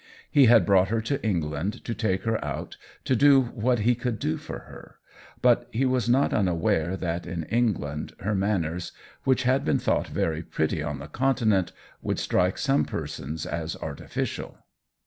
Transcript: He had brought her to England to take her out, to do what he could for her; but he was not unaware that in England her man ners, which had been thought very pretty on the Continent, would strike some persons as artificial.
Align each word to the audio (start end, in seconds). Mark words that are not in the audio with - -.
He 0.31 0.47
had 0.47 0.65
brought 0.65 0.87
her 0.87 0.99
to 1.01 1.23
England 1.23 1.85
to 1.85 1.93
take 1.93 2.23
her 2.23 2.43
out, 2.43 2.75
to 3.05 3.15
do 3.15 3.39
what 3.39 3.81
he 3.81 3.93
could 3.93 4.19
for 4.41 4.57
her; 4.61 4.95
but 5.43 5.67
he 5.71 5.85
was 5.85 6.09
not 6.09 6.33
unaware 6.33 6.97
that 6.97 7.27
in 7.27 7.43
England 7.43 8.13
her 8.21 8.33
man 8.33 8.63
ners, 8.63 8.93
which 9.25 9.43
had 9.43 9.63
been 9.63 9.77
thought 9.77 10.07
very 10.07 10.41
pretty 10.41 10.81
on 10.81 10.97
the 10.97 11.07
Continent, 11.07 11.71
would 12.01 12.17
strike 12.17 12.57
some 12.57 12.83
persons 12.83 13.45
as 13.45 13.75
artificial. 13.75 14.57